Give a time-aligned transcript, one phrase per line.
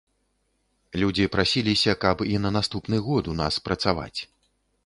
[1.03, 4.19] Людзі прасіліся, каб і на наступны год у нас працаваць.